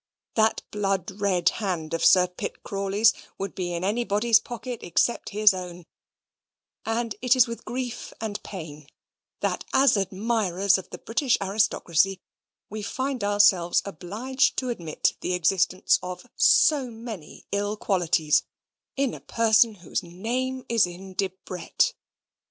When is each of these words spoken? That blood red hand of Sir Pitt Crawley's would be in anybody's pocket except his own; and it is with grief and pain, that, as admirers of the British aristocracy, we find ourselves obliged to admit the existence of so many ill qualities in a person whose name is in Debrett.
That 0.33 0.63
blood 0.71 1.21
red 1.21 1.49
hand 1.49 1.93
of 1.93 2.03
Sir 2.03 2.25
Pitt 2.25 2.63
Crawley's 2.63 3.13
would 3.37 3.53
be 3.53 3.71
in 3.71 3.83
anybody's 3.83 4.39
pocket 4.39 4.81
except 4.81 5.29
his 5.29 5.53
own; 5.53 5.85
and 6.83 7.13
it 7.21 7.35
is 7.35 7.45
with 7.45 7.65
grief 7.65 8.11
and 8.19 8.41
pain, 8.41 8.87
that, 9.41 9.63
as 9.73 9.97
admirers 9.97 10.79
of 10.79 10.89
the 10.89 10.97
British 10.97 11.37
aristocracy, 11.39 12.19
we 12.67 12.81
find 12.81 13.23
ourselves 13.23 13.83
obliged 13.85 14.57
to 14.57 14.69
admit 14.69 15.17
the 15.21 15.33
existence 15.35 15.99
of 16.01 16.25
so 16.35 16.89
many 16.89 17.45
ill 17.51 17.77
qualities 17.77 18.41
in 18.97 19.13
a 19.13 19.21
person 19.21 19.75
whose 19.85 20.01
name 20.01 20.65
is 20.67 20.87
in 20.87 21.13
Debrett. 21.13 21.93